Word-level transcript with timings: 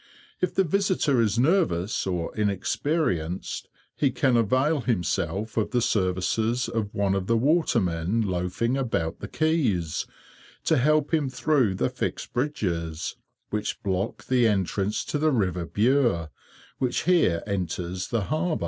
If 0.39 0.55
the 0.55 0.63
visitor 0.63 1.21
is 1.21 1.37
nervous 1.37 2.07
or 2.07 2.35
inexperienced, 2.35 3.69
he 3.95 4.09
can 4.09 4.35
avail 4.35 4.81
himself 4.81 5.57
of 5.57 5.69
the 5.69 5.79
services 5.79 6.67
of 6.67 6.91
one 6.91 7.13
of 7.13 7.27
the 7.27 7.37
watermen 7.37 8.21
loafing 8.23 8.77
about 8.77 9.19
the 9.19 9.27
quays, 9.27 10.07
to 10.63 10.77
help 10.77 11.13
him 11.13 11.29
through 11.29 11.75
the 11.75 11.89
fixed 11.91 12.33
bridges 12.33 13.15
which 13.51 13.83
block 13.83 14.25
the 14.25 14.47
entrance 14.47 15.05
to 15.05 15.19
the 15.19 15.31
river 15.31 15.67
Bure, 15.67 16.31
which 16.79 17.03
here 17.03 17.43
enters 17.45 18.07
the 18.07 18.21
harbour. 18.21 18.59